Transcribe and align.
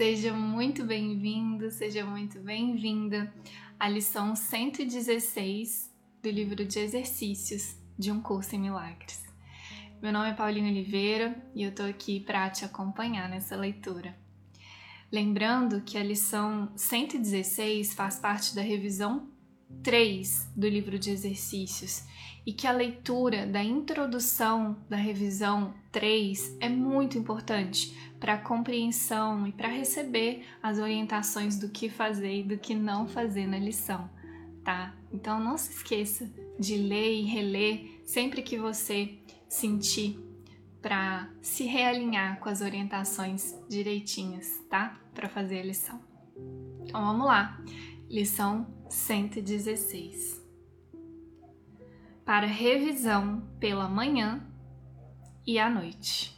Seja 0.00 0.32
muito 0.32 0.82
bem-vindo, 0.82 1.70
seja 1.70 2.06
muito 2.06 2.40
bem-vinda 2.40 3.30
à 3.78 3.86
lição 3.86 4.34
116 4.34 5.94
do 6.22 6.30
livro 6.30 6.64
de 6.64 6.78
exercícios 6.78 7.76
de 7.98 8.10
um 8.10 8.18
curso 8.22 8.56
em 8.56 8.60
milagres. 8.60 9.22
Meu 10.00 10.10
nome 10.10 10.30
é 10.30 10.32
Paulinho 10.32 10.70
Oliveira 10.70 11.36
e 11.54 11.62
eu 11.62 11.74
tô 11.74 11.82
aqui 11.82 12.18
para 12.18 12.48
te 12.48 12.64
acompanhar 12.64 13.28
nessa 13.28 13.54
leitura. 13.54 14.16
Lembrando 15.12 15.82
que 15.82 15.98
a 15.98 16.02
lição 16.02 16.72
116 16.74 17.92
faz 17.92 18.18
parte 18.18 18.54
da 18.54 18.62
revisão 18.62 19.29
3 19.82 20.52
do 20.56 20.68
livro 20.68 20.98
de 20.98 21.10
exercícios 21.10 22.04
e 22.46 22.52
que 22.52 22.66
a 22.66 22.72
leitura 22.72 23.46
da 23.46 23.62
introdução 23.62 24.76
da 24.88 24.96
revisão 24.96 25.74
3 25.92 26.56
é 26.60 26.68
muito 26.68 27.18
importante 27.18 27.96
para 28.18 28.34
a 28.34 28.38
compreensão 28.38 29.46
e 29.46 29.52
para 29.52 29.68
receber 29.68 30.44
as 30.62 30.78
orientações 30.78 31.58
do 31.58 31.68
que 31.68 31.88
fazer 31.88 32.40
e 32.40 32.42
do 32.42 32.58
que 32.58 32.74
não 32.74 33.06
fazer 33.06 33.46
na 33.46 33.58
lição, 33.58 34.08
tá? 34.64 34.94
Então 35.12 35.40
não 35.40 35.56
se 35.56 35.72
esqueça 35.72 36.30
de 36.58 36.76
ler 36.76 37.20
e 37.20 37.22
reler 37.22 38.00
sempre 38.04 38.42
que 38.42 38.58
você 38.58 39.18
sentir 39.48 40.18
para 40.82 41.28
se 41.42 41.64
realinhar 41.64 42.40
com 42.40 42.48
as 42.48 42.60
orientações 42.60 43.54
direitinhas, 43.68 44.60
tá? 44.68 44.98
Para 45.14 45.28
fazer 45.28 45.60
a 45.60 45.64
lição. 45.64 46.00
Então 46.82 47.04
vamos 47.04 47.26
lá. 47.26 47.62
Lição 48.10 48.66
116 48.88 50.44
para 52.24 52.44
revisão 52.44 53.48
pela 53.60 53.88
manhã 53.88 54.44
e 55.46 55.60
à 55.60 55.70
noite. 55.70 56.36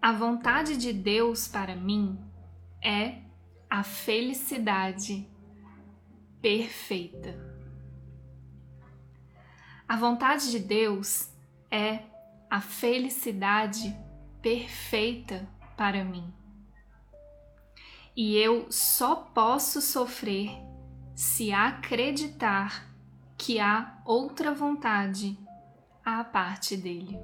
A 0.00 0.12
vontade 0.12 0.76
de 0.76 0.92
Deus 0.92 1.48
para 1.48 1.74
mim 1.74 2.16
é 2.80 3.22
a 3.68 3.82
felicidade 3.82 5.28
perfeita. 6.40 7.36
A 9.88 9.96
vontade 9.96 10.48
de 10.52 10.60
Deus 10.60 11.28
é 11.72 12.04
a 12.48 12.60
felicidade 12.60 13.96
perfeita 14.40 15.44
para 15.76 16.04
mim. 16.04 16.32
E 18.16 18.34
eu 18.38 18.72
só 18.72 19.14
posso 19.14 19.82
sofrer 19.82 20.50
se 21.14 21.52
acreditar 21.52 22.90
que 23.36 23.60
há 23.60 24.00
outra 24.06 24.54
vontade 24.54 25.38
à 26.02 26.24
parte 26.24 26.78
dele. 26.78 27.18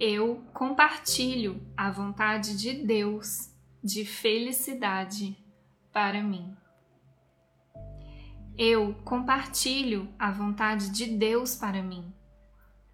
Eu 0.00 0.42
compartilho 0.54 1.60
a 1.76 1.90
vontade 1.90 2.56
de 2.56 2.72
Deus 2.72 3.54
de 3.82 4.04
felicidade 4.04 5.36
para 5.92 6.22
mim. 6.22 6.56
Eu 8.56 8.94
compartilho 9.04 10.08
a 10.18 10.30
vontade 10.30 10.90
de 10.90 11.06
Deus 11.06 11.54
para 11.54 11.82
mim, 11.82 12.12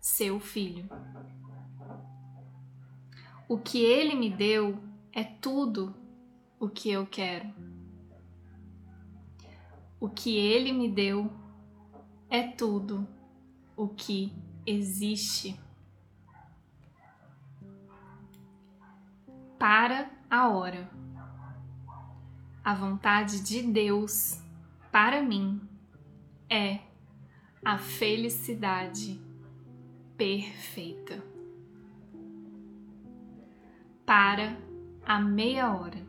seu 0.01 0.41
filho. 0.41 0.89
O 3.51 3.59
que 3.59 3.85
ele 3.85 4.15
me 4.15 4.31
deu 4.31 4.79
é 5.13 5.25
tudo 5.25 5.93
o 6.61 6.69
que 6.69 6.89
eu 6.89 7.05
quero. 7.05 7.53
O 9.99 10.09
que 10.09 10.37
Ele 10.37 10.73
me 10.73 10.89
deu 10.89 11.29
é 12.29 12.47
tudo 12.47 13.09
o 13.77 13.89
que 13.89 14.33
existe. 14.65 15.59
Para 19.59 20.09
a 20.31 20.49
hora. 20.49 20.89
A 22.63 22.73
vontade 22.73 23.43
de 23.43 23.63
Deus 23.63 24.41
para 24.93 25.21
mim 25.21 25.61
é 26.49 26.79
a 27.65 27.79
felicidade 27.79 29.21
perfeita 30.17 31.30
para 34.11 34.57
a 35.07 35.21
meia 35.21 35.73
hora. 35.73 36.05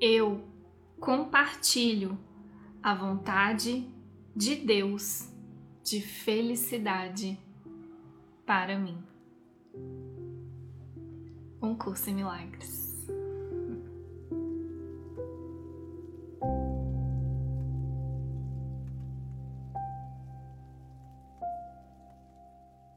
Eu 0.00 0.42
compartilho 0.98 2.18
a 2.82 2.94
vontade 2.94 3.86
de 4.34 4.56
Deus 4.56 5.30
de 5.82 6.00
felicidade 6.00 7.38
para 8.46 8.78
mim. 8.78 8.96
Um 11.60 11.76
curso 11.76 12.08
em 12.08 12.14
milagres. 12.14 12.82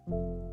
thank 0.09 0.46